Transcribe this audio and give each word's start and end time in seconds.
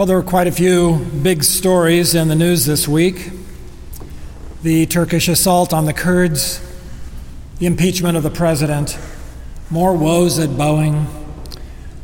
Well, 0.00 0.06
there 0.06 0.16
were 0.16 0.22
quite 0.22 0.46
a 0.46 0.52
few 0.52 0.96
big 1.22 1.44
stories 1.44 2.14
in 2.14 2.28
the 2.28 2.34
news 2.34 2.64
this 2.64 2.88
week 2.88 3.32
the 4.62 4.86
Turkish 4.86 5.28
assault 5.28 5.74
on 5.74 5.84
the 5.84 5.92
Kurds, 5.92 6.58
the 7.58 7.66
impeachment 7.66 8.16
of 8.16 8.22
the 8.22 8.30
president, 8.30 8.98
more 9.68 9.94
woes 9.94 10.38
at 10.38 10.48
Boeing, 10.48 11.04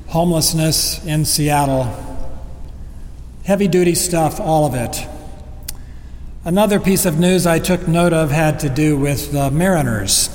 homelessness 0.09 1.03
in 1.07 1.25
Seattle. 1.25 1.85
Heavy 3.47 3.67
duty 3.67 3.95
stuff, 3.95 4.41
all 4.41 4.67
of 4.67 4.75
it. 4.75 5.09
Another 6.45 6.79
piece 6.79 7.07
of 7.07 7.19
news 7.19 7.47
I 7.47 7.59
took 7.59 7.89
note 7.89 8.13
of 8.13 8.31
had 8.31 8.61
to 8.61 8.69
do 8.69 8.99
with 8.99 9.33
the 9.33 9.51
Mariners. 9.51 10.29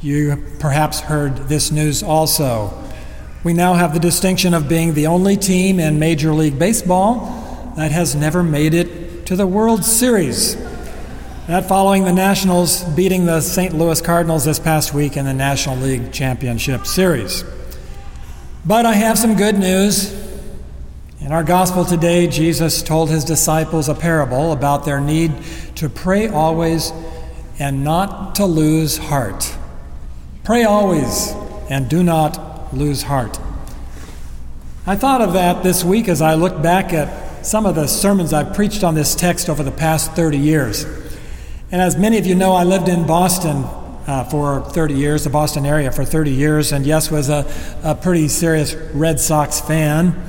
You 0.00 0.42
perhaps 0.60 1.00
heard 1.00 1.46
this 1.48 1.70
news 1.70 2.02
also. 2.02 2.72
We 3.42 3.54
now 3.54 3.72
have 3.72 3.94
the 3.94 4.00
distinction 4.00 4.52
of 4.52 4.68
being 4.68 4.92
the 4.92 5.06
only 5.06 5.34
team 5.34 5.80
in 5.80 5.98
Major 5.98 6.34
League 6.34 6.58
Baseball 6.58 7.72
that 7.74 7.90
has 7.90 8.14
never 8.14 8.42
made 8.42 8.74
it 8.74 9.24
to 9.26 9.34
the 9.34 9.46
World 9.46 9.82
Series. 9.82 10.56
That 11.46 11.66
following 11.66 12.04
the 12.04 12.12
Nationals 12.12 12.84
beating 12.84 13.24
the 13.24 13.40
St. 13.40 13.72
Louis 13.72 13.98
Cardinals 14.02 14.44
this 14.44 14.58
past 14.58 14.92
week 14.92 15.16
in 15.16 15.24
the 15.24 15.32
National 15.32 15.76
League 15.76 16.12
Championship 16.12 16.86
Series. 16.86 17.42
But 18.66 18.84
I 18.84 18.92
have 18.92 19.18
some 19.18 19.36
good 19.36 19.58
news. 19.58 20.12
In 21.20 21.32
our 21.32 21.42
gospel 21.42 21.86
today, 21.86 22.26
Jesus 22.26 22.82
told 22.82 23.08
his 23.08 23.24
disciples 23.24 23.88
a 23.88 23.94
parable 23.94 24.52
about 24.52 24.84
their 24.84 25.00
need 25.00 25.32
to 25.76 25.88
pray 25.88 26.28
always 26.28 26.92
and 27.58 27.84
not 27.84 28.34
to 28.34 28.44
lose 28.44 28.98
heart. 28.98 29.56
Pray 30.44 30.64
always 30.64 31.32
and 31.70 31.88
do 31.88 32.02
not 32.02 32.49
lose 32.72 33.02
heart. 33.02 33.38
I 34.86 34.96
thought 34.96 35.20
of 35.20 35.34
that 35.34 35.62
this 35.62 35.84
week 35.84 36.08
as 36.08 36.22
I 36.22 36.34
looked 36.34 36.62
back 36.62 36.92
at 36.92 37.46
some 37.46 37.66
of 37.66 37.74
the 37.74 37.86
sermons 37.86 38.32
I've 38.32 38.54
preached 38.54 38.84
on 38.84 38.94
this 38.94 39.14
text 39.14 39.48
over 39.48 39.62
the 39.62 39.70
past 39.70 40.12
30 40.12 40.38
years. 40.38 40.84
And 41.70 41.80
as 41.80 41.96
many 41.96 42.18
of 42.18 42.26
you 42.26 42.34
know, 42.34 42.52
I 42.52 42.64
lived 42.64 42.88
in 42.88 43.06
Boston 43.06 43.64
uh, 44.06 44.24
for 44.24 44.60
30 44.60 44.94
years, 44.94 45.24
the 45.24 45.30
Boston 45.30 45.64
area 45.64 45.92
for 45.92 46.04
30 46.04 46.30
years, 46.32 46.72
and 46.72 46.84
yes, 46.84 47.10
was 47.10 47.28
a, 47.28 47.46
a 47.82 47.94
pretty 47.94 48.28
serious 48.28 48.74
Red 48.74 49.20
Sox 49.20 49.60
fan. 49.60 50.20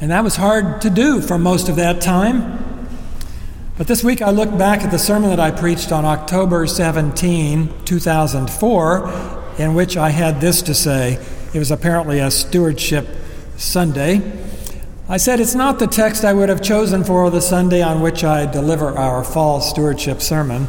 And 0.00 0.10
that 0.10 0.24
was 0.24 0.36
hard 0.36 0.82
to 0.82 0.90
do 0.90 1.20
for 1.20 1.38
most 1.38 1.68
of 1.68 1.76
that 1.76 2.00
time. 2.00 2.58
But 3.78 3.86
this 3.86 4.04
week 4.04 4.20
I 4.20 4.30
looked 4.30 4.58
back 4.58 4.82
at 4.82 4.90
the 4.90 4.98
sermon 4.98 5.30
that 5.30 5.40
I 5.40 5.50
preached 5.50 5.92
on 5.92 6.04
October 6.04 6.66
17, 6.66 7.84
2004, 7.84 9.54
in 9.58 9.74
which 9.74 9.96
I 9.96 10.10
had 10.10 10.40
this 10.40 10.60
to 10.62 10.74
say 10.74 11.24
it 11.54 11.58
was 11.58 11.70
apparently 11.70 12.18
a 12.18 12.30
stewardship 12.30 13.06
Sunday. 13.56 14.22
I 15.08 15.18
said 15.18 15.40
it's 15.40 15.54
not 15.54 15.78
the 15.78 15.86
text 15.86 16.24
I 16.24 16.32
would 16.32 16.48
have 16.48 16.62
chosen 16.62 17.04
for 17.04 17.30
the 17.30 17.40
Sunday 17.40 17.82
on 17.82 18.00
which 18.00 18.24
I 18.24 18.46
deliver 18.46 18.96
our 18.96 19.22
fall 19.22 19.60
stewardship 19.60 20.22
sermon, 20.22 20.66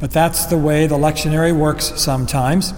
but 0.00 0.10
that's 0.10 0.46
the 0.46 0.58
way 0.58 0.86
the 0.86 0.98
lectionary 0.98 1.56
works 1.56 1.92
sometimes. 1.96 2.74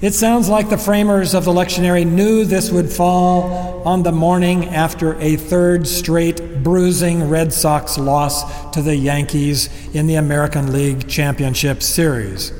It 0.00 0.12
sounds 0.12 0.48
like 0.48 0.68
the 0.68 0.76
framers 0.76 1.34
of 1.34 1.46
the 1.46 1.52
lectionary 1.52 2.06
knew 2.06 2.44
this 2.44 2.70
would 2.70 2.92
fall 2.92 3.82
on 3.86 4.02
the 4.02 4.12
morning 4.12 4.66
after 4.66 5.18
a 5.20 5.36
third 5.36 5.88
straight 5.88 6.62
bruising 6.62 7.30
Red 7.30 7.52
Sox 7.52 7.96
loss 7.96 8.70
to 8.72 8.82
the 8.82 8.94
Yankees 8.94 9.70
in 9.94 10.06
the 10.06 10.16
American 10.16 10.70
League 10.70 11.08
Championship 11.08 11.82
Series. 11.82 12.52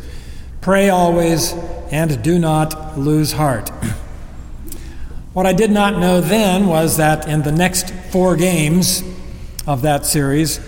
Pray 0.62 0.88
always 0.88 1.52
and 1.92 2.22
do 2.22 2.38
not 2.38 2.98
lose 2.98 3.32
heart. 3.32 3.70
What 5.36 5.44
I 5.44 5.52
did 5.52 5.70
not 5.70 5.98
know 5.98 6.22
then 6.22 6.66
was 6.66 6.96
that 6.96 7.28
in 7.28 7.42
the 7.42 7.52
next 7.52 7.90
four 8.10 8.36
games 8.36 9.02
of 9.66 9.82
that 9.82 10.06
series, 10.06 10.58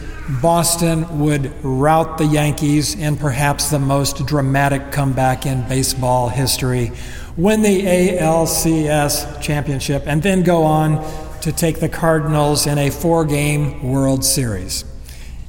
Boston 0.43 1.21
would 1.21 1.55
rout 1.65 2.19
the 2.19 2.27
Yankees 2.27 2.95
in 2.95 3.17
perhaps 3.17 3.71
the 3.71 3.79
most 3.79 4.27
dramatic 4.27 4.93
comeback 4.93 5.47
in 5.47 5.67
baseball 5.69 6.29
history, 6.29 6.93
win 7.35 7.63
the 7.63 7.81
ALCS 7.81 9.41
championship, 9.41 10.03
and 10.05 10.23
then 10.23 10.43
go 10.43 10.65
on 10.65 11.03
to 11.41 11.51
take 11.51 11.81
the 11.81 11.89
Cardinals 11.89 12.67
in 12.67 12.77
a 12.77 12.91
four 12.91 13.25
game 13.25 13.91
World 13.91 14.23
Series. 14.23 14.85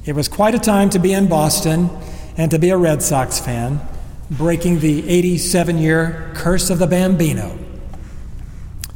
It 0.06 0.14
was 0.14 0.28
quite 0.28 0.54
a 0.54 0.58
time 0.58 0.88
to 0.88 0.98
be 0.98 1.12
in 1.12 1.28
Boston 1.28 1.90
and 2.38 2.50
to 2.52 2.58
be 2.58 2.70
a 2.70 2.76
Red 2.78 3.02
Sox 3.02 3.38
fan, 3.38 3.86
breaking 4.30 4.80
the 4.80 5.06
87 5.06 5.76
year 5.76 6.32
curse 6.34 6.70
of 6.70 6.78
the 6.78 6.86
Bambino. 6.86 7.59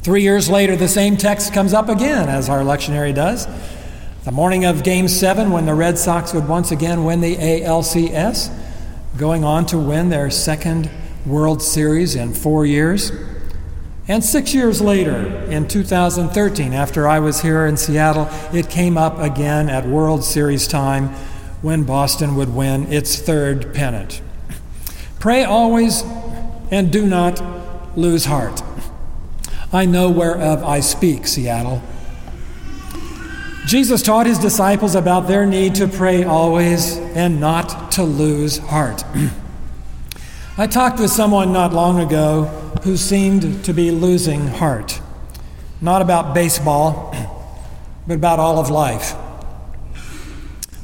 Three 0.05 0.21
years 0.21 0.51
later, 0.51 0.75
the 0.75 0.87
same 0.87 1.17
text 1.17 1.51
comes 1.51 1.73
up 1.73 1.89
again, 1.89 2.29
as 2.29 2.47
our 2.47 2.59
lectionary 2.59 3.11
does. 3.11 3.47
The 4.23 4.31
morning 4.31 4.63
of 4.63 4.83
Game 4.83 5.07
7, 5.07 5.49
when 5.49 5.65
the 5.65 5.73
Red 5.73 5.97
Sox 5.97 6.31
would 6.31 6.47
once 6.47 6.69
again 6.69 7.05
win 7.05 7.21
the 7.21 7.35
ALCS, 7.37 8.55
going 9.17 9.43
on 9.43 9.65
to 9.65 9.79
win 9.79 10.09
their 10.09 10.29
second 10.29 10.91
World 11.25 11.63
Series 11.63 12.13
in 12.13 12.35
four 12.35 12.67
years. 12.67 13.11
And 14.07 14.23
six 14.23 14.53
years 14.53 14.79
later, 14.79 15.25
in 15.49 15.67
2013, 15.67 16.71
after 16.71 17.07
I 17.07 17.17
was 17.17 17.41
here 17.41 17.65
in 17.65 17.75
Seattle, 17.75 18.29
it 18.53 18.69
came 18.69 18.99
up 18.99 19.17
again 19.17 19.69
at 19.69 19.87
World 19.87 20.23
Series 20.23 20.67
time 20.67 21.07
when 21.63 21.83
Boston 21.83 22.35
would 22.35 22.53
win 22.53 22.93
its 22.93 23.17
third 23.17 23.73
pennant. 23.73 24.21
Pray 25.19 25.43
always 25.43 26.03
and 26.69 26.91
do 26.91 27.07
not 27.07 27.97
lose 27.97 28.25
heart. 28.25 28.61
I 29.75 29.83
know 29.83 30.09
whereof 30.09 30.63
I 30.63 30.79
speak, 30.79 31.27
Seattle. 31.27 31.83
Jesus 33.65 34.01
taught 34.01 34.25
his 34.25 34.39
disciples 34.39 34.95
about 34.95 35.27
their 35.27 35.45
need 35.45 35.75
to 35.75 35.89
pray 35.89 36.23
always 36.23 36.95
and 36.95 37.41
not 37.41 37.91
to 37.91 38.03
lose 38.03 38.57
heart. 38.57 39.03
I 40.57 40.67
talked 40.67 41.01
with 41.01 41.11
someone 41.11 41.51
not 41.51 41.73
long 41.73 41.99
ago 41.99 42.45
who 42.83 42.95
seemed 42.95 43.65
to 43.65 43.73
be 43.73 43.91
losing 43.91 44.47
heart, 44.47 45.01
not 45.81 46.01
about 46.01 46.33
baseball, 46.33 47.13
but 48.07 48.13
about 48.13 48.39
all 48.39 48.59
of 48.59 48.69
life. 48.69 49.13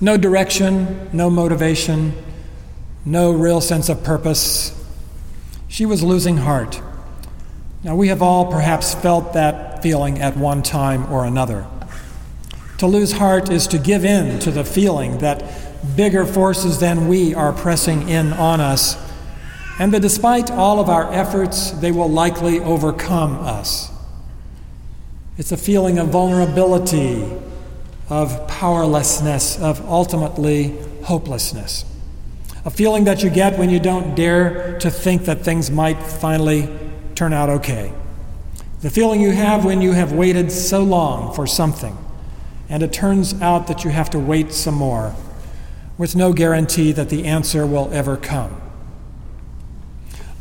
No 0.02 0.18
direction, 0.18 1.10
no 1.14 1.30
motivation, 1.30 2.12
no 3.06 3.32
real 3.32 3.62
sense 3.62 3.88
of 3.88 4.04
purpose. 4.04 4.78
She 5.70 5.86
was 5.86 6.04
losing 6.04 6.36
heart. 6.36 6.82
Now, 7.84 7.96
we 7.96 8.10
have 8.10 8.22
all 8.22 8.52
perhaps 8.52 8.94
felt 8.94 9.34
that 9.34 9.82
feeling 9.82 10.20
at 10.20 10.38
one 10.38 10.62
time 10.62 11.12
or 11.12 11.26
another. 11.26 11.66
To 12.78 12.88
lose 12.88 13.14
heart 13.14 13.50
is 13.50 13.66
to 13.68 13.80
give 13.80 14.06
in 14.06 14.40
to 14.40 14.52
the 14.52 14.64
feeling 14.64 15.18
that 15.20 15.44
bigger 15.96 16.26
forces 16.26 16.80
than 16.80 17.08
we 17.08 17.34
are 17.34 17.52
pressing 17.52 18.08
in 18.08 18.34
on 18.34 18.62
us, 18.62 18.98
and 19.80 19.92
that 19.94 20.02
despite 20.02 20.52
all 20.52 20.80
of 20.80 20.90
our 20.90 21.12
efforts, 21.12 21.72
they 21.72 21.92
will 21.92 22.10
likely 22.10 22.60
overcome 22.60 23.40
us. 23.40 23.92
It's 25.40 25.52
a 25.52 25.58
feeling 25.58 25.98
of 25.98 26.10
vulnerability, 26.10 27.28
of 28.10 28.48
powerlessness, 28.48 29.60
of 29.60 29.84
ultimately 29.90 30.78
hopelessness. 31.04 31.86
A 32.64 32.70
feeling 32.70 33.06
that 33.06 33.24
you 33.24 33.32
get 33.32 33.58
when 33.58 33.72
you 33.72 33.80
don't 33.80 34.14
dare 34.14 34.78
to 34.80 34.92
think 34.92 35.26
that 35.26 35.42
things 35.42 35.72
might 35.72 36.02
finally 36.04 36.70
turn 37.22 37.34
out 37.34 37.52
okay. 37.52 37.94
The 38.80 38.90
feeling 38.90 39.22
you 39.22 39.30
have 39.30 39.64
when 39.64 39.80
you 39.80 39.92
have 39.92 40.12
waited 40.12 40.52
so 40.52 40.82
long 40.82 41.36
for 41.36 41.46
something, 41.46 41.96
and 42.68 42.82
it 42.82 42.92
turns 42.92 43.40
out 43.40 43.68
that 43.68 43.84
you 43.84 43.92
have 43.92 44.10
to 44.10 44.18
wait 44.18 44.52
some 44.54 44.74
more, 44.74 45.14
with 46.00 46.16
no 46.16 46.34
guarantee 46.34 46.92
that 46.94 47.10
the 47.10 47.26
answer 47.26 47.64
will 47.64 47.94
ever 47.94 48.18
come. 48.18 48.60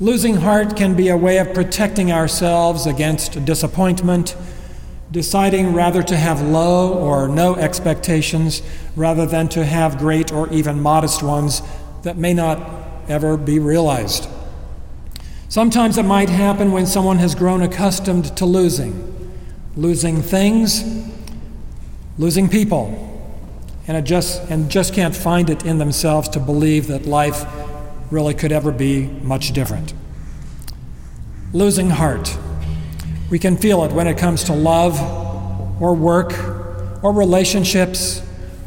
Losing 0.01 0.37
heart 0.37 0.75
can 0.75 0.95
be 0.95 1.11
a 1.11 1.19
way 1.19 1.37
of 1.37 1.53
protecting 1.53 2.11
ourselves 2.11 2.87
against 2.87 3.45
disappointment, 3.45 4.35
deciding 5.11 5.75
rather 5.75 6.03
to 6.03 6.17
have 6.17 6.41
low 6.41 6.95
or 6.95 7.29
no 7.29 7.57
expectations 7.57 8.63
rather 8.97 9.27
than 9.27 9.51
to 9.51 9.67
have 9.67 9.99
great 9.99 10.33
or 10.33 10.51
even 10.51 10.81
modest 10.81 11.23
ones 11.23 11.61
that 12.05 12.17
may 12.17 12.33
not 12.33 12.59
ever 13.07 13.37
be 13.37 13.59
realized. 13.59 14.31
Sometimes 15.51 15.99
it 15.99 16.05
might 16.05 16.29
happen 16.29 16.71
when 16.71 16.87
someone 16.87 17.19
has 17.19 17.35
grown 17.35 17.61
accustomed 17.61 18.37
to 18.37 18.47
losing 18.47 19.09
losing 19.77 20.21
things, 20.21 20.85
losing 22.19 22.49
people, 22.49 22.97
and, 23.87 23.97
it 23.97 24.03
just, 24.03 24.43
and 24.51 24.71
just 24.71 24.93
can't 24.93 25.15
find 25.15 25.49
it 25.49 25.65
in 25.65 25.79
themselves 25.79 26.29
to 26.29 26.39
believe 26.39 26.87
that 26.89 27.07
life 27.07 27.45
really 28.11 28.35
could 28.35 28.53
ever 28.53 28.71
be 28.71 29.07
much 29.23 29.53
different. 29.53 29.95
Losing 31.53 31.91
heart. 31.91 32.37
We 33.31 33.39
can 33.39 33.57
feel 33.57 33.85
it 33.85 33.93
when 33.93 34.07
it 34.07 34.19
comes 34.19 34.45
to 34.45 34.53
love 34.53 35.01
or 35.81 35.95
work 35.95 36.33
or 37.03 37.13
relationships 37.13 38.23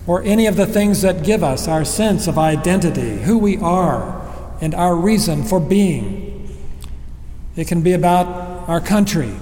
or 0.07 0.24
any 0.24 0.47
of 0.47 0.56
the 0.56 0.65
things 0.65 1.01
that 1.01 1.24
give 1.24 1.44
us 1.44 1.68
our 1.68 1.85
sense 1.85 2.27
of 2.27 2.38
identity, 2.38 3.21
who 3.24 3.38
we 3.38 3.57
are, 3.57 4.21
and 4.62 4.74
our 4.74 4.95
reason 4.95 5.44
for 5.44 5.59
being. 5.59 6.22
It 7.55 7.67
can 7.67 7.81
be 7.81 7.94
about 7.94 8.67
our 8.67 8.81
country, 8.81 9.35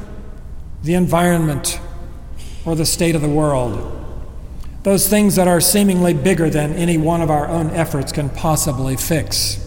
the 0.83 0.95
environment, 0.95 1.79
or 2.65 2.75
the 2.75 2.85
state 2.85 3.15
of 3.15 3.21
the 3.21 3.29
world. 3.29 3.97
Those 4.83 5.07
things 5.07 5.35
that 5.35 5.47
are 5.47 5.61
seemingly 5.61 6.13
bigger 6.13 6.49
than 6.49 6.73
any 6.73 6.97
one 6.97 7.21
of 7.21 7.29
our 7.29 7.47
own 7.47 7.69
efforts 7.69 8.11
can 8.11 8.29
possibly 8.29 8.97
fix. 8.97 9.65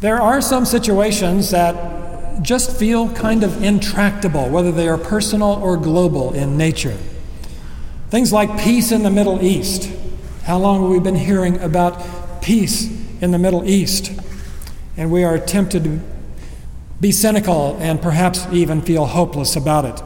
There 0.00 0.20
are 0.20 0.40
some 0.40 0.66
situations 0.66 1.50
that 1.50 2.42
just 2.42 2.76
feel 2.76 3.10
kind 3.10 3.42
of 3.42 3.62
intractable, 3.62 4.48
whether 4.50 4.70
they 4.70 4.88
are 4.88 4.98
personal 4.98 5.54
or 5.54 5.76
global 5.76 6.34
in 6.34 6.58
nature. 6.58 6.96
Things 8.10 8.32
like 8.32 8.62
peace 8.62 8.92
in 8.92 9.02
the 9.02 9.10
Middle 9.10 9.42
East. 9.42 9.90
How 10.44 10.58
long 10.58 10.82
have 10.82 10.90
we 10.90 11.00
been 11.00 11.16
hearing 11.16 11.58
about 11.58 12.42
peace 12.42 12.88
in 13.20 13.30
the 13.30 13.38
Middle 13.38 13.68
East? 13.68 14.12
And 14.96 15.10
we 15.10 15.24
are 15.24 15.38
tempted 15.38 16.02
be 17.00 17.12
cynical 17.12 17.76
and 17.80 18.00
perhaps 18.00 18.46
even 18.52 18.80
feel 18.80 19.06
hopeless 19.06 19.56
about 19.56 19.84
it. 19.84 20.02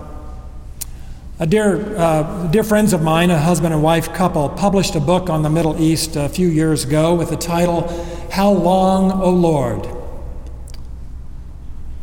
A 1.39 1.47
dear, 1.47 1.97
uh, 1.97 2.49
dear 2.49 2.63
friends 2.63 2.93
of 2.93 3.01
mine, 3.01 3.31
a 3.31 3.39
husband 3.39 3.73
and 3.73 3.83
wife 3.83 4.13
couple, 4.13 4.49
published 4.51 4.95
a 4.95 5.01
book 5.01 5.31
on 5.31 5.43
the 5.43 5.49
Middle 5.49 5.81
East 5.81 6.15
a 6.17 6.29
few 6.29 6.49
years 6.49 6.85
ago 6.85 7.15
with 7.15 7.31
the 7.31 7.37
title, 7.37 7.89
How 8.31 8.51
Long, 8.51 9.11
O 9.13 9.31
Lord? 9.31 9.89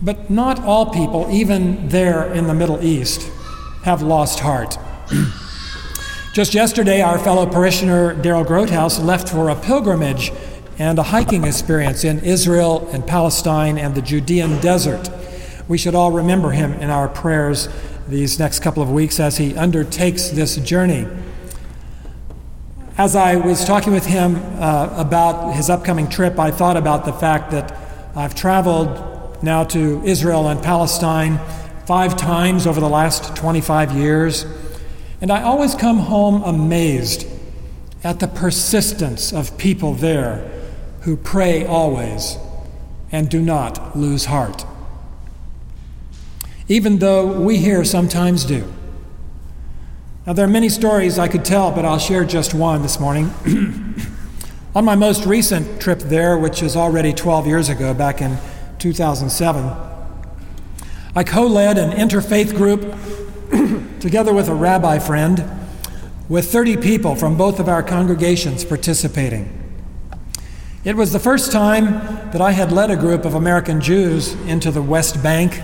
But 0.01 0.29
not 0.29 0.59
all 0.63 0.91
people, 0.91 1.27
even 1.29 1.89
there 1.89 2.31
in 2.33 2.47
the 2.47 2.53
Middle 2.53 2.83
East, 2.83 3.29
have 3.83 4.01
lost 4.01 4.39
heart. 4.39 4.77
Just 6.33 6.53
yesterday, 6.53 7.01
our 7.01 7.19
fellow 7.19 7.45
parishioner 7.45 8.15
Daryl 8.15 8.45
Grothaus 8.45 9.03
left 9.03 9.29
for 9.29 9.49
a 9.49 9.55
pilgrimage 9.55 10.31
and 10.79 10.99
a 10.99 11.03
hiking 11.03 11.43
experience 11.43 12.03
in 12.03 12.19
Israel 12.19 12.87
and 12.91 13.05
Palestine 13.05 13.77
and 13.77 13.95
the 13.95 14.01
Judean 14.01 14.59
desert. 14.61 15.09
We 15.67 15.77
should 15.77 15.95
all 15.95 16.11
remember 16.11 16.51
him 16.51 16.73
in 16.73 16.89
our 16.89 17.07
prayers 17.07 17.67
these 18.07 18.37
next 18.39 18.59
couple 18.59 18.83
of 18.83 18.91
weeks 18.91 19.19
as 19.19 19.37
he 19.37 19.55
undertakes 19.55 20.29
this 20.29 20.55
journey. 20.57 21.07
As 22.97 23.15
I 23.15 23.35
was 23.35 23.65
talking 23.65 23.91
with 23.93 24.05
him 24.05 24.37
uh, 24.59 24.93
about 24.95 25.55
his 25.55 25.69
upcoming 25.69 26.09
trip, 26.09 26.39
I 26.39 26.51
thought 26.51 26.77
about 26.77 27.05
the 27.05 27.13
fact 27.13 27.51
that 27.51 27.75
I've 28.15 28.33
traveled 28.33 29.43
now 29.43 29.63
to 29.65 30.01
Israel 30.03 30.47
and 30.47 30.61
Palestine 30.61 31.39
five 31.85 32.17
times 32.17 32.65
over 32.65 32.79
the 32.79 32.89
last 32.89 33.35
25 33.35 33.93
years, 33.93 34.45
and 35.21 35.31
I 35.31 35.41
always 35.43 35.75
come 35.75 35.99
home 35.99 36.43
amazed 36.43 37.27
at 38.03 38.19
the 38.19 38.27
persistence 38.27 39.33
of 39.33 39.57
people 39.57 39.93
there 39.93 40.56
who 41.01 41.17
pray 41.17 41.65
always 41.65 42.37
and 43.11 43.29
do 43.29 43.41
not 43.41 43.97
lose 43.97 44.25
heart 44.25 44.65
even 46.67 46.99
though 46.99 47.39
we 47.39 47.57
here 47.57 47.83
sometimes 47.85 48.43
do. 48.43 48.71
Now, 50.25 50.33
there 50.33 50.45
are 50.45 50.49
many 50.49 50.67
stories 50.67 51.17
I 51.17 51.29
could 51.29 51.45
tell, 51.45 51.71
but 51.71 51.85
I'll 51.85 51.99
share 51.99 52.25
just 52.25 52.53
one 52.53 52.81
this 52.81 52.99
morning. 52.99 53.33
On 54.75 54.83
my 54.83 54.95
most 54.95 55.25
recent 55.25 55.81
trip 55.81 55.99
there, 55.99 56.37
which 56.37 56.61
is 56.61 56.75
already 56.75 57.13
12 57.13 57.47
years 57.47 57.69
ago, 57.69 57.93
back 57.93 58.21
in 58.21 58.37
2007, 58.79 59.71
I 61.15 61.23
co 61.23 61.47
led 61.47 61.77
an 61.77 61.91
interfaith 61.91 62.55
group 62.55 62.81
together 64.01 64.33
with 64.33 64.49
a 64.49 64.53
rabbi 64.53 64.99
friend 64.99 65.49
with 66.27 66.51
30 66.51 66.77
people 66.77 67.15
from 67.15 67.37
both 67.37 67.59
of 67.61 67.69
our 67.69 67.81
congregations 67.81 68.65
participating. 68.65 69.56
It 70.87 70.95
was 70.95 71.11
the 71.11 71.19
first 71.19 71.51
time 71.51 71.95
that 72.31 72.39
I 72.39 72.51
had 72.51 72.71
led 72.71 72.89
a 72.91 72.95
group 72.95 73.25
of 73.25 73.33
American 73.33 73.81
Jews 73.81 74.35
into 74.45 74.71
the 74.71 74.81
West 74.81 75.21
Bank 75.21 75.61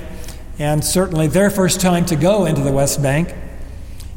and 0.59 0.83
certainly 0.83 1.27
their 1.27 1.49
first 1.49 1.79
time 1.79 2.05
to 2.07 2.17
go 2.17 2.43
into 2.43 2.59
the 2.59 2.73
West 2.73 3.01
Bank, 3.01 3.33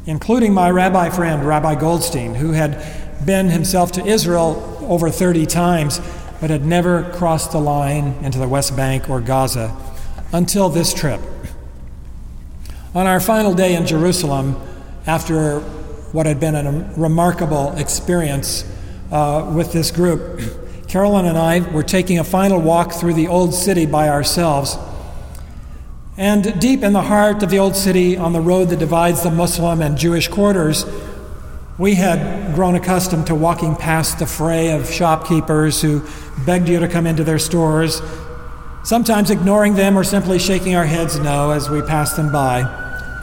including 0.05 0.53
my 0.53 0.69
rabbi 0.69 1.09
friend, 1.09 1.47
Rabbi 1.47 1.75
Goldstein, 1.75 2.35
who 2.35 2.51
had 2.51 2.85
been 3.25 3.47
himself 3.47 3.93
to 3.93 4.05
Israel 4.05 4.77
over 4.81 5.09
30 5.09 5.45
times 5.45 6.01
but 6.41 6.49
had 6.49 6.65
never 6.65 7.09
crossed 7.13 7.53
the 7.53 7.61
line 7.61 8.15
into 8.21 8.37
the 8.37 8.49
West 8.49 8.75
Bank 8.75 9.09
or 9.09 9.21
Gaza 9.21 9.73
until 10.33 10.67
this 10.67 10.93
trip. 10.93 11.21
On 12.93 13.07
our 13.07 13.21
final 13.21 13.53
day 13.53 13.75
in 13.75 13.87
Jerusalem, 13.87 14.61
after 15.05 15.61
what 16.11 16.25
had 16.25 16.41
been 16.41 16.55
a 16.57 16.93
remarkable 16.97 17.71
experience 17.77 18.69
uh, 19.09 19.49
with 19.55 19.71
this 19.71 19.89
group, 19.89 20.65
Carolyn 20.87 21.25
and 21.25 21.37
I 21.37 21.59
were 21.59 21.83
taking 21.83 22.19
a 22.19 22.23
final 22.23 22.59
walk 22.61 22.93
through 22.93 23.13
the 23.13 23.27
old 23.27 23.53
city 23.53 23.85
by 23.85 24.09
ourselves 24.09 24.77
and 26.19 26.59
deep 26.59 26.81
in 26.81 26.93
the 26.93 27.03
heart 27.03 27.43
of 27.43 27.51
the 27.51 27.59
old 27.59 27.75
city, 27.75 28.17
on 28.17 28.33
the 28.33 28.41
road 28.41 28.69
that 28.69 28.79
divides 28.79 29.21
the 29.21 29.29
Muslim 29.29 29.83
and 29.83 29.95
Jewish 29.95 30.27
quarters, 30.27 30.83
we 31.77 31.93
had 31.93 32.55
grown 32.55 32.73
accustomed 32.73 33.27
to 33.27 33.35
walking 33.35 33.75
past 33.75 34.17
the 34.17 34.25
fray 34.25 34.71
of 34.71 34.89
shopkeepers 34.89 35.79
who 35.79 36.01
begged 36.43 36.69
you 36.69 36.79
to 36.79 36.87
come 36.87 37.05
into 37.05 37.23
their 37.23 37.37
stores, 37.37 38.01
sometimes 38.83 39.29
ignoring 39.29 39.75
them 39.75 39.95
or 39.95 40.03
simply 40.03 40.39
shaking 40.39 40.73
our 40.73 40.87
heads 40.87 41.19
no 41.19 41.51
as 41.51 41.69
we 41.69 41.83
passed 41.83 42.15
them 42.15 42.31
by. 42.31 42.63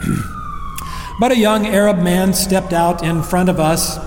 but 1.19 1.33
a 1.33 1.37
young 1.37 1.67
Arab 1.67 1.97
man 1.97 2.33
stepped 2.33 2.71
out 2.71 3.03
in 3.03 3.21
front 3.21 3.49
of 3.49 3.59
us 3.59 3.97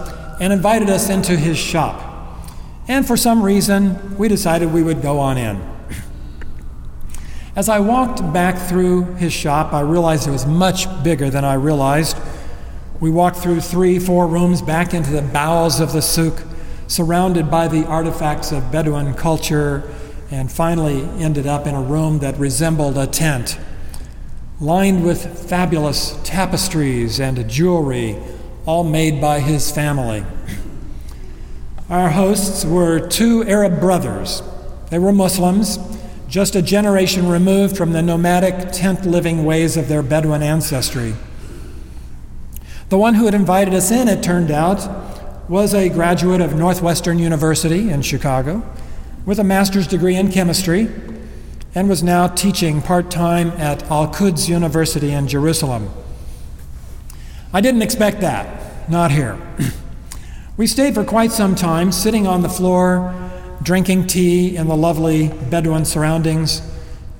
and 0.40 0.50
invited 0.50 0.88
us 0.88 1.10
into 1.10 1.36
his 1.36 1.58
shop. 1.58 2.07
And 2.88 3.06
for 3.06 3.18
some 3.18 3.42
reason, 3.42 4.16
we 4.16 4.28
decided 4.28 4.72
we 4.72 4.82
would 4.82 5.02
go 5.02 5.18
on 5.18 5.36
in. 5.36 5.60
As 7.54 7.68
I 7.68 7.80
walked 7.80 8.32
back 8.32 8.56
through 8.68 9.14
his 9.16 9.32
shop, 9.32 9.74
I 9.74 9.80
realized 9.80 10.26
it 10.26 10.30
was 10.30 10.46
much 10.46 10.86
bigger 11.02 11.28
than 11.28 11.44
I 11.44 11.54
realized. 11.54 12.16
We 12.98 13.10
walked 13.10 13.36
through 13.36 13.60
three, 13.60 13.98
four 13.98 14.26
rooms 14.26 14.62
back 14.62 14.94
into 14.94 15.10
the 15.10 15.22
bowels 15.22 15.80
of 15.80 15.92
the 15.92 16.00
souk, 16.00 16.42
surrounded 16.86 17.50
by 17.50 17.68
the 17.68 17.84
artifacts 17.84 18.52
of 18.52 18.72
Bedouin 18.72 19.12
culture, 19.14 19.82
and 20.30 20.50
finally 20.50 21.02
ended 21.22 21.46
up 21.46 21.66
in 21.66 21.74
a 21.74 21.82
room 21.82 22.20
that 22.20 22.38
resembled 22.38 22.96
a 22.96 23.06
tent, 23.06 23.58
lined 24.60 25.04
with 25.04 25.48
fabulous 25.48 26.18
tapestries 26.24 27.20
and 27.20 27.48
jewelry, 27.50 28.16
all 28.66 28.84
made 28.84 29.20
by 29.20 29.40
his 29.40 29.70
family. 29.70 30.24
Our 31.88 32.10
hosts 32.10 32.64
were 32.64 33.00
two 33.00 33.44
Arab 33.44 33.80
brothers. 33.80 34.42
They 34.90 34.98
were 34.98 35.12
Muslims 35.12 35.78
just 36.28 36.54
a 36.54 36.60
generation 36.60 37.26
removed 37.26 37.76
from 37.76 37.92
the 37.92 38.02
nomadic, 38.02 38.70
tent 38.70 39.06
living 39.06 39.44
ways 39.46 39.78
of 39.78 39.88
their 39.88 40.02
Bedouin 40.02 40.42
ancestry. 40.42 41.14
The 42.90 42.98
one 42.98 43.14
who 43.14 43.24
had 43.24 43.34
invited 43.34 43.72
us 43.72 43.90
in, 43.90 44.08
it 44.08 44.22
turned 44.22 44.50
out, 44.50 45.48
was 45.48 45.72
a 45.72 45.88
graduate 45.88 46.42
of 46.42 46.54
Northwestern 46.54 47.18
University 47.18 47.88
in 47.88 48.02
Chicago 48.02 48.62
with 49.24 49.38
a 49.38 49.44
master's 49.44 49.86
degree 49.86 50.16
in 50.16 50.30
chemistry 50.30 50.90
and 51.74 51.88
was 51.88 52.02
now 52.02 52.26
teaching 52.26 52.82
part 52.82 53.10
time 53.10 53.48
at 53.52 53.82
Al 53.90 54.08
Quds 54.08 54.48
University 54.48 55.12
in 55.12 55.28
Jerusalem. 55.28 55.90
I 57.52 57.62
didn't 57.62 57.82
expect 57.82 58.20
that, 58.20 58.90
not 58.90 59.10
here. 59.10 59.38
we 60.58 60.66
stayed 60.66 60.92
for 60.92 61.04
quite 61.04 61.30
some 61.30 61.54
time, 61.54 61.92
sitting 61.92 62.26
on 62.26 62.42
the 62.42 62.48
floor 62.48 63.14
drinking 63.62 64.08
tea 64.08 64.56
in 64.56 64.66
the 64.66 64.76
lovely 64.76 65.28
Bedouin 65.28 65.84
surroundings, 65.84 66.62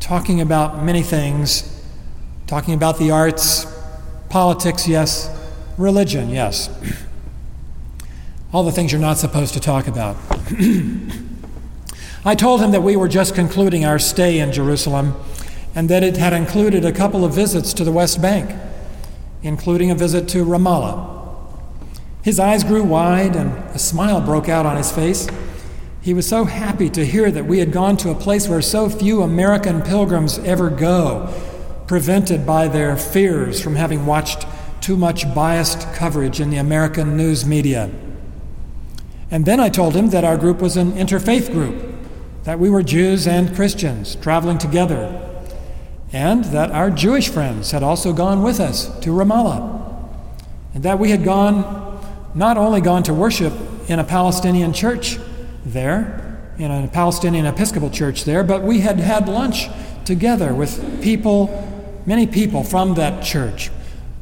talking 0.00 0.40
about 0.40 0.82
many 0.82 1.02
things, 1.02 1.80
talking 2.48 2.74
about 2.74 2.98
the 2.98 3.12
arts, 3.12 3.64
politics, 4.28 4.88
yes, 4.88 5.30
religion, 5.76 6.30
yes. 6.30 6.68
All 8.52 8.64
the 8.64 8.72
things 8.72 8.90
you're 8.90 9.00
not 9.00 9.18
supposed 9.18 9.54
to 9.54 9.60
talk 9.60 9.86
about. 9.86 10.16
I 12.24 12.34
told 12.34 12.60
him 12.60 12.72
that 12.72 12.82
we 12.82 12.96
were 12.96 13.08
just 13.08 13.36
concluding 13.36 13.84
our 13.84 14.00
stay 14.00 14.40
in 14.40 14.50
Jerusalem 14.50 15.14
and 15.76 15.88
that 15.88 16.02
it 16.02 16.16
had 16.16 16.32
included 16.32 16.84
a 16.84 16.92
couple 16.92 17.24
of 17.24 17.34
visits 17.34 17.72
to 17.74 17.84
the 17.84 17.92
West 17.92 18.20
Bank, 18.20 18.50
including 19.44 19.92
a 19.92 19.94
visit 19.94 20.28
to 20.30 20.44
Ramallah. 20.44 21.17
His 22.28 22.38
eyes 22.38 22.62
grew 22.62 22.82
wide 22.82 23.34
and 23.36 23.56
a 23.74 23.78
smile 23.78 24.20
broke 24.20 24.50
out 24.50 24.66
on 24.66 24.76
his 24.76 24.92
face. 24.92 25.26
He 26.02 26.12
was 26.12 26.28
so 26.28 26.44
happy 26.44 26.90
to 26.90 27.06
hear 27.06 27.30
that 27.30 27.46
we 27.46 27.58
had 27.58 27.72
gone 27.72 27.96
to 27.96 28.10
a 28.10 28.14
place 28.14 28.46
where 28.46 28.60
so 28.60 28.90
few 28.90 29.22
American 29.22 29.80
pilgrims 29.80 30.38
ever 30.40 30.68
go, 30.68 31.32
prevented 31.86 32.44
by 32.44 32.68
their 32.68 32.98
fears 32.98 33.62
from 33.62 33.76
having 33.76 34.04
watched 34.04 34.46
too 34.82 34.94
much 34.94 35.34
biased 35.34 35.90
coverage 35.94 36.38
in 36.38 36.50
the 36.50 36.58
American 36.58 37.16
news 37.16 37.46
media. 37.46 37.90
And 39.30 39.46
then 39.46 39.58
I 39.58 39.70
told 39.70 39.96
him 39.96 40.10
that 40.10 40.24
our 40.24 40.36
group 40.36 40.60
was 40.60 40.76
an 40.76 40.92
interfaith 40.92 41.50
group, 41.50 41.94
that 42.44 42.58
we 42.58 42.68
were 42.68 42.82
Jews 42.82 43.26
and 43.26 43.56
Christians 43.56 44.16
traveling 44.16 44.58
together, 44.58 45.18
and 46.12 46.44
that 46.44 46.72
our 46.72 46.90
Jewish 46.90 47.30
friends 47.30 47.70
had 47.70 47.82
also 47.82 48.12
gone 48.12 48.42
with 48.42 48.60
us 48.60 48.94
to 48.98 49.12
Ramallah, 49.12 50.04
and 50.74 50.82
that 50.82 50.98
we 50.98 51.10
had 51.10 51.24
gone, 51.24 51.87
not 52.34 52.56
only 52.56 52.80
gone 52.80 53.02
to 53.04 53.14
worship 53.14 53.52
in 53.88 53.98
a 53.98 54.04
Palestinian 54.04 54.72
church, 54.72 55.18
there 55.64 56.24
in 56.58 56.70
a 56.70 56.88
Palestinian 56.88 57.46
Episcopal 57.46 57.90
church 57.90 58.24
there, 58.24 58.42
but 58.42 58.62
we 58.62 58.80
had 58.80 58.98
had 58.98 59.28
lunch 59.28 59.68
together 60.04 60.52
with 60.52 61.02
people, 61.02 62.02
many 62.04 62.26
people 62.26 62.64
from 62.64 62.94
that 62.94 63.22
church, 63.22 63.70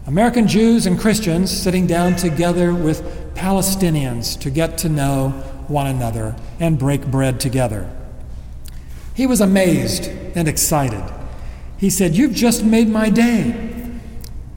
American 0.06 0.46
Jews 0.46 0.86
and 0.86 0.98
Christians 0.98 1.50
sitting 1.50 1.86
down 1.86 2.16
together 2.16 2.74
with 2.74 3.34
Palestinians 3.34 4.38
to 4.40 4.50
get 4.50 4.78
to 4.78 4.88
know 4.88 5.30
one 5.68 5.86
another 5.86 6.36
and 6.60 6.78
break 6.78 7.06
bread 7.06 7.40
together. 7.40 7.90
He 9.14 9.26
was 9.26 9.40
amazed 9.40 10.08
and 10.36 10.46
excited. 10.46 11.02
He 11.78 11.90
said, 11.90 12.14
You've 12.14 12.34
just 12.34 12.64
made 12.64 12.88
my 12.88 13.08
day. 13.08 13.72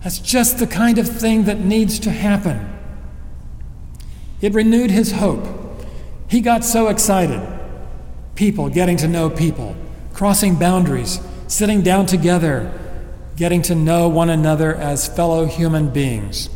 That's 0.04 0.20
just 0.20 0.60
the 0.60 0.68
kind 0.68 0.98
of 0.98 1.08
thing 1.08 1.46
that 1.46 1.60
needs 1.60 2.00
to 2.00 2.12
happen. 2.12 2.79
It 4.42 4.54
renewed 4.54 4.92
his 4.92 5.14
hope. 5.14 5.46
He 6.28 6.42
got 6.42 6.64
so 6.64 6.88
excited. 6.88 7.42
People 8.36 8.70
getting 8.70 8.98
to 8.98 9.08
know 9.08 9.30
people, 9.30 9.76
crossing 10.14 10.56
boundaries, 10.56 11.20
sitting 11.48 11.82
down 11.82 12.06
together, 12.06 12.72
getting 13.36 13.62
to 13.64 13.76
know 13.76 14.08
one 14.08 14.30
another 14.30 14.76
as 14.76 15.08
fellow 15.08 15.46
human 15.46 15.90
beings. 15.90 16.50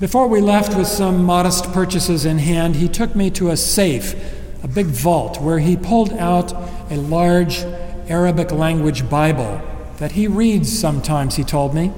Before 0.00 0.26
we 0.26 0.40
left 0.40 0.76
with 0.76 0.88
some 0.88 1.24
modest 1.24 1.72
purchases 1.72 2.24
in 2.24 2.38
hand, 2.38 2.76
he 2.76 2.88
took 2.88 3.14
me 3.14 3.30
to 3.30 3.50
a 3.50 3.56
safe, 3.56 4.14
a 4.62 4.68
big 4.68 4.86
vault, 4.86 5.40
where 5.40 5.58
he 5.58 5.76
pulled 5.76 6.12
out 6.14 6.52
a 6.90 6.96
large 6.96 7.60
Arabic 8.08 8.52
language 8.52 9.08
Bible 9.08 9.60
that 9.98 10.12
he 10.12 10.26
reads 10.26 10.76
sometimes, 10.76 11.36
he 11.36 11.44
told 11.44 11.74
me, 11.74 11.92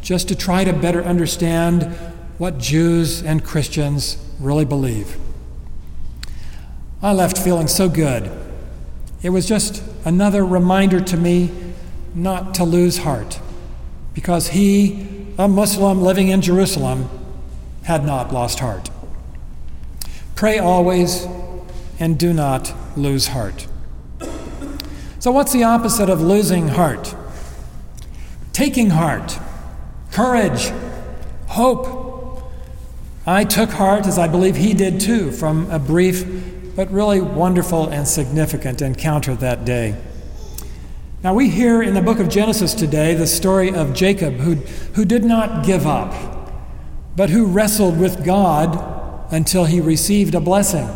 just 0.00 0.28
to 0.28 0.34
try 0.34 0.64
to 0.64 0.72
better 0.72 1.04
understand 1.04 1.94
what 2.42 2.58
Jews 2.58 3.22
and 3.22 3.44
Christians 3.44 4.16
really 4.40 4.64
believe. 4.64 5.16
I 7.00 7.12
left 7.12 7.38
feeling 7.38 7.68
so 7.68 7.88
good. 7.88 8.32
It 9.22 9.30
was 9.30 9.46
just 9.46 9.80
another 10.04 10.44
reminder 10.44 11.00
to 11.00 11.16
me 11.16 11.52
not 12.16 12.52
to 12.54 12.64
lose 12.64 12.98
heart, 12.98 13.38
because 14.12 14.48
he, 14.48 15.06
a 15.38 15.46
Muslim 15.46 16.02
living 16.02 16.30
in 16.30 16.42
Jerusalem, 16.42 17.08
had 17.84 18.04
not 18.04 18.32
lost 18.32 18.58
heart. 18.58 18.90
Pray 20.34 20.58
always 20.58 21.28
and 22.00 22.18
do 22.18 22.32
not 22.32 22.74
lose 22.96 23.28
heart. 23.28 23.68
So, 25.20 25.30
what's 25.30 25.52
the 25.52 25.62
opposite 25.62 26.10
of 26.10 26.20
losing 26.20 26.66
heart? 26.66 27.14
Taking 28.52 28.90
heart, 28.90 29.38
courage, 30.10 30.72
hope. 31.46 32.01
I 33.26 33.44
took 33.44 33.70
heart, 33.70 34.06
as 34.06 34.18
I 34.18 34.26
believe 34.26 34.56
he 34.56 34.74
did 34.74 34.98
too, 34.98 35.30
from 35.30 35.70
a 35.70 35.78
brief 35.78 36.26
but 36.74 36.90
really 36.90 37.20
wonderful 37.20 37.86
and 37.88 38.08
significant 38.08 38.82
encounter 38.82 39.36
that 39.36 39.64
day. 39.64 39.96
Now, 41.22 41.32
we 41.32 41.48
hear 41.48 41.82
in 41.82 41.94
the 41.94 42.02
book 42.02 42.18
of 42.18 42.28
Genesis 42.28 42.74
today 42.74 43.14
the 43.14 43.28
story 43.28 43.72
of 43.72 43.94
Jacob, 43.94 44.34
who, 44.34 44.56
who 44.94 45.04
did 45.04 45.24
not 45.24 45.64
give 45.64 45.86
up, 45.86 46.12
but 47.14 47.30
who 47.30 47.46
wrestled 47.46 47.96
with 47.96 48.24
God 48.24 49.32
until 49.32 49.66
he 49.66 49.80
received 49.80 50.34
a 50.34 50.40
blessing. 50.40 50.88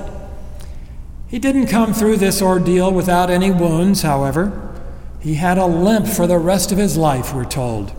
He 1.28 1.38
didn't 1.38 1.68
come 1.68 1.94
through 1.94 2.16
this 2.16 2.42
ordeal 2.42 2.92
without 2.92 3.30
any 3.30 3.52
wounds, 3.52 4.02
however. 4.02 4.74
He 5.20 5.34
had 5.34 5.58
a 5.58 5.66
limp 5.66 6.08
for 6.08 6.26
the 6.26 6.38
rest 6.38 6.72
of 6.72 6.78
his 6.78 6.96
life, 6.96 7.32
we're 7.32 7.44
told. 7.44 7.92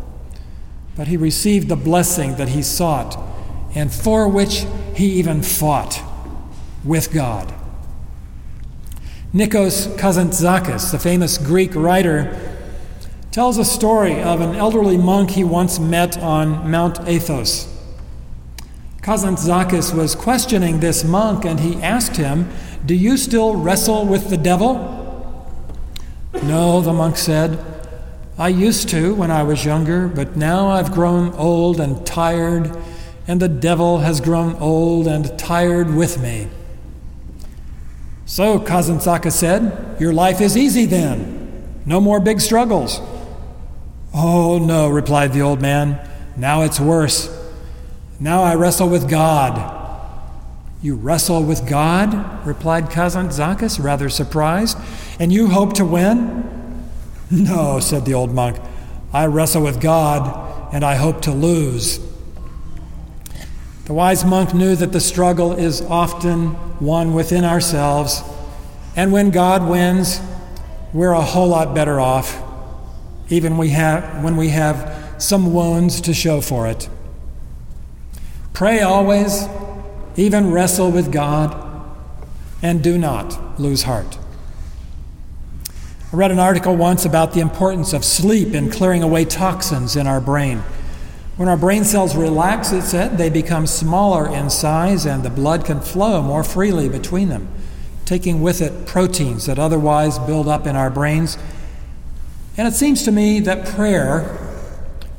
But 0.97 1.07
he 1.07 1.15
received 1.15 1.69
the 1.69 1.77
blessing 1.77 2.35
that 2.35 2.49
he 2.49 2.61
sought 2.61 3.17
and 3.77 3.93
for 3.93 4.27
which 4.27 4.65
he 4.95 5.05
even 5.13 5.43
fought 5.43 6.01
with 6.83 7.13
God. 7.13 7.53
Nikos 9.31 9.95
Kazantzakis, 9.97 10.91
the 10.91 10.97
famous 10.97 11.37
Greek 11.37 11.75
writer, 11.75 12.35
tells 13.31 13.59
a 13.59 13.65
story 13.65 14.19
of 14.19 14.41
an 14.41 14.55
elderly 14.55 14.97
monk 14.97 15.29
he 15.29 15.43
once 15.43 15.77
met 15.77 16.17
on 16.17 16.71
Mount 16.71 16.99
Athos. 17.07 17.71
Kazantzakis 19.03 19.93
was 19.93 20.15
questioning 20.15 20.79
this 20.79 21.03
monk 21.03 21.45
and 21.45 21.59
he 21.59 21.75
asked 21.83 22.17
him 22.17 22.49
do 22.83 22.95
you 22.95 23.15
still 23.15 23.55
wrestle 23.55 24.05
with 24.07 24.29
the 24.29 24.37
devil? 24.37 25.53
No, 26.43 26.81
the 26.81 26.93
monk 26.93 27.15
said. 27.15 27.63
I 28.39 28.47
used 28.47 28.89
to 28.89 29.13
when 29.13 29.29
I 29.29 29.43
was 29.43 29.65
younger, 29.65 30.07
but 30.07 30.35
now 30.35 30.67
I've 30.67 30.91
grown 30.91 31.31
old 31.33 31.79
and 31.79 32.05
tired, 32.05 32.75
and 33.27 33.41
the 33.41 33.47
devil 33.47 33.99
has 33.99 34.21
grown 34.21 34.55
old 34.55 35.07
and 35.07 35.37
tired 35.37 35.93
with 35.93 36.21
me. 36.21 36.47
So, 38.25 38.59
Kazantzakis 38.59 39.33
said, 39.33 39.99
Your 39.99 40.13
life 40.13 40.41
is 40.41 40.57
easy 40.57 40.85
then. 40.85 41.81
No 41.85 42.01
more 42.01 42.19
big 42.19 42.41
struggles. 42.41 42.99
Oh, 44.13 44.59
no, 44.59 44.89
replied 44.89 45.33
the 45.33 45.41
old 45.41 45.61
man. 45.61 45.99
Now 46.35 46.61
it's 46.63 46.79
worse. 46.79 47.33
Now 48.19 48.43
I 48.43 48.55
wrestle 48.55 48.89
with 48.89 49.09
God 49.09 49.77
you 50.81 50.95
wrestle 50.95 51.43
with 51.43 51.67
God? 51.67 52.45
replied 52.45 52.85
Kazantzakis, 52.85 53.83
rather 53.83 54.09
surprised. 54.09 54.77
And 55.19 55.33
you 55.33 55.49
hope 55.49 55.73
to 55.73 55.85
win? 55.85 56.43
No, 57.29 57.81
said 57.81 58.05
the 58.05 58.13
old 58.13 58.33
monk. 58.33 58.57
I 59.11 59.25
wrestle 59.25 59.63
with 59.63 59.81
God, 59.81 60.73
and 60.73 60.85
I 60.85 60.95
hope 60.95 61.21
to 61.23 61.31
lose. 61.31 61.99
The 63.87 63.93
wise 63.93 64.25
monk 64.25 64.53
knew 64.53 64.75
that 64.75 64.91
the 64.91 64.99
struggle 64.99 65.53
is 65.53 65.81
often 65.81 66.49
one 66.79 67.13
within 67.13 67.45
ourselves, 67.45 68.21
and 68.97 69.13
when 69.13 69.31
God 69.31 69.65
wins, 69.65 70.19
we're 70.91 71.13
a 71.13 71.21
whole 71.21 71.47
lot 71.47 71.73
better 71.73 71.97
off, 71.97 72.37
even 73.29 73.57
we 73.57 73.69
have, 73.69 74.21
when 74.25 74.35
we 74.35 74.49
have 74.49 75.15
some 75.19 75.53
wounds 75.53 76.01
to 76.01 76.13
show 76.13 76.41
for 76.41 76.67
it. 76.67 76.89
Pray 78.51 78.81
always 78.81 79.47
even 80.17 80.51
wrestle 80.51 80.91
with 80.91 81.09
God, 81.09 81.55
and 82.61 82.83
do 82.83 82.97
not 82.97 83.57
lose 83.57 83.83
heart. 83.83 84.17
I 86.11 86.15
read 86.17 86.31
an 86.31 86.39
article 86.39 86.75
once 86.75 87.05
about 87.05 87.31
the 87.31 87.39
importance 87.39 87.93
of 87.93 88.03
sleep 88.03 88.53
in 88.53 88.69
clearing 88.69 89.01
away 89.01 89.23
toxins 89.23 89.95
in 89.95 90.07
our 90.07 90.19
brain. 90.19 90.61
When 91.37 91.47
our 91.47 91.57
brain 91.57 91.83
cells 91.83 92.15
relax, 92.15 92.71
it 92.71 92.81
said, 92.81 93.19
they 93.19 93.29
become 93.29 93.67
smaller 93.67 94.27
in 94.27 94.49
size 94.49 95.05
and 95.05 95.21
the 95.21 95.29
blood 95.29 95.65
can 95.65 95.81
flow 95.81 96.23
more 96.23 96.43
freely 96.43 96.89
between 96.89 97.29
them, 97.29 97.47
taking 98.05 98.41
with 98.41 98.59
it 98.59 98.87
proteins 98.87 99.45
that 99.45 99.59
otherwise 99.59 100.17
build 100.17 100.47
up 100.47 100.65
in 100.65 100.75
our 100.75 100.89
brains. 100.89 101.37
And 102.57 102.67
it 102.67 102.73
seems 102.73 103.03
to 103.03 103.11
me 103.11 103.39
that 103.41 103.67
prayer, 103.67 104.35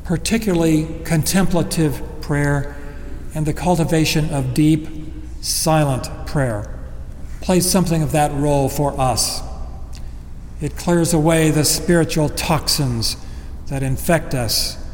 particularly 0.02 0.88
contemplative 1.04 2.02
prayer, 2.20 2.74
and 3.32 3.46
the 3.46 3.54
cultivation 3.54 4.28
of 4.30 4.54
deep, 4.54 4.88
silent 5.40 6.08
prayer 6.26 6.74
plays 7.40 7.70
something 7.70 8.02
of 8.02 8.10
that 8.10 8.32
role 8.32 8.68
for 8.68 8.98
us. 9.00 9.40
It 10.60 10.76
clears 10.76 11.14
away 11.14 11.52
the 11.52 11.64
spiritual 11.64 12.28
toxins 12.28 13.16
that 13.68 13.84
infect 13.84 14.34
us 14.34 14.84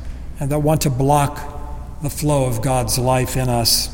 and 0.45 0.53
that 0.53 0.59
want 0.59 0.83
to 0.83 0.91
block 0.91 2.03
the 2.03 2.11
flow 2.11 2.45
of 2.45 2.61
God's 2.61 2.99
life 2.99 3.35
in 3.35 3.49
us. 3.49 3.89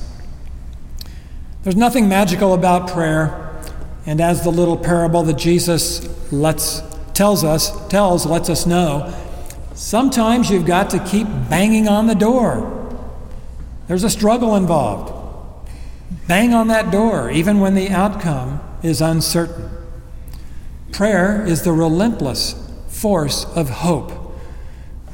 There's 1.62 1.76
nothing 1.76 2.09
magical 2.09 2.54
about 2.54 2.90
prayer, 2.90 3.62
and 4.04 4.21
as 4.21 4.42
the 4.42 4.50
little 4.50 4.76
parable 4.76 5.23
that 5.23 5.38
Jesus 5.38 6.33
lets 6.33 6.83
tells 7.14 7.45
us 7.45 7.87
tells 7.87 8.26
lets 8.26 8.50
us 8.50 8.66
know, 8.66 9.14
sometimes 9.75 10.50
you've 10.50 10.66
got 10.66 10.90
to 10.90 10.99
keep 11.04 11.28
banging 11.49 11.87
on 11.87 12.09
the 12.09 12.16
door 12.16 12.76
there's 13.87 14.02
a 14.02 14.11
struggle 14.11 14.57
involved. 14.57 15.12
Bang 16.26 16.52
on 16.52 16.66
that 16.66 16.90
door, 16.90 17.30
even 17.30 17.61
when 17.61 17.76
the 17.76 17.90
outcome 17.90 18.61
is 18.83 19.00
uncertain. 19.00 19.69
Prayer 20.90 21.45
is 21.47 21.62
the 21.62 21.73
relentless 21.73 22.54
force 22.88 23.45
of 23.57 23.69
hope 23.69 24.20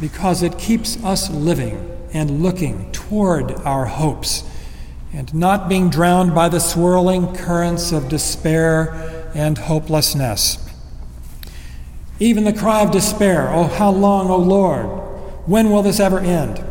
because 0.00 0.42
it 0.42 0.58
keeps 0.58 1.02
us 1.04 1.30
living 1.30 1.90
and 2.12 2.42
looking 2.42 2.90
toward 2.92 3.52
our 3.60 3.86
hopes 3.86 4.44
and 5.12 5.32
not 5.34 5.68
being 5.68 5.88
drowned 5.88 6.34
by 6.34 6.48
the 6.48 6.60
swirling 6.60 7.34
currents 7.34 7.92
of 7.92 8.08
despair 8.08 9.30
and 9.34 9.58
hopelessness. 9.58 10.58
Even 12.18 12.44
the 12.44 12.52
cry 12.52 12.82
of 12.82 12.90
despair, 12.90 13.48
Oh, 13.50 13.64
how 13.64 13.90
long, 13.90 14.30
O 14.30 14.36
Lord? 14.36 14.86
When 15.46 15.70
will 15.70 15.82
this 15.82 16.00
ever 16.00 16.18
end? 16.18 16.62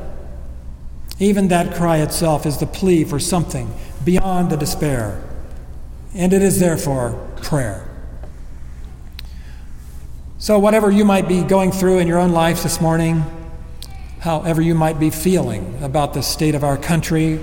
Even 1.19 1.47
that 1.47 1.75
cry 1.75 1.97
itself 1.97 2.45
is 2.45 2.57
the 2.57 2.65
plea 2.65 3.03
for 3.03 3.19
something 3.19 3.73
beyond 4.03 4.49
the 4.49 4.57
despair, 4.57 5.23
and 6.13 6.33
it 6.33 6.41
is 6.41 6.59
therefore 6.59 7.11
prayer. 7.41 7.84
So, 10.45 10.59
whatever 10.59 10.91
you 10.91 11.05
might 11.05 11.27
be 11.27 11.41
going 11.41 11.71
through 11.71 11.97
in 11.97 12.07
your 12.07 12.19
own 12.19 12.31
life 12.31 12.61
this 12.61 12.79
morning, 12.79 13.23
however 14.19 14.61
you 14.61 14.75
might 14.75 14.99
be 14.99 15.09
feeling 15.09 15.75
about 15.81 16.13
the 16.13 16.21
state 16.21 16.53
of 16.53 16.63
our 16.63 16.77
country 16.77 17.39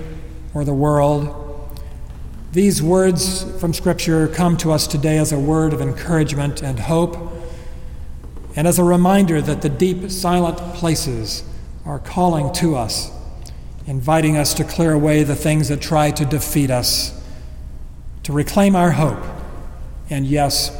or 0.53 0.63
the 0.63 0.73
world, 0.73 1.77
these 2.53 2.81
words 2.81 3.43
from 3.59 3.73
Scripture 3.73 4.29
come 4.29 4.55
to 4.55 4.71
us 4.71 4.87
today 4.87 5.17
as 5.17 5.33
a 5.33 5.37
word 5.37 5.73
of 5.73 5.81
encouragement 5.81 6.63
and 6.63 6.79
hope, 6.79 7.17
and 8.55 8.69
as 8.69 8.79
a 8.79 8.85
reminder 8.85 9.41
that 9.41 9.61
the 9.61 9.67
deep, 9.67 10.09
silent 10.09 10.57
places 10.73 11.43
are 11.85 11.99
calling 11.99 12.53
to 12.53 12.77
us, 12.77 13.11
inviting 13.85 14.37
us 14.37 14.53
to 14.53 14.63
clear 14.63 14.93
away 14.93 15.23
the 15.23 15.35
things 15.35 15.67
that 15.67 15.81
try 15.81 16.09
to 16.09 16.23
defeat 16.23 16.71
us, 16.71 17.21
to 18.23 18.31
reclaim 18.31 18.77
our 18.77 18.91
hope, 18.91 19.21
and 20.09 20.25
yes, 20.25 20.71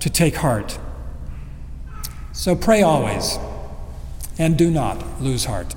to 0.00 0.10
take 0.10 0.34
heart. 0.34 0.76
So 2.38 2.54
pray 2.54 2.82
always, 2.82 3.36
and 4.38 4.56
do 4.56 4.70
not 4.70 5.20
lose 5.20 5.46
heart. 5.46 5.74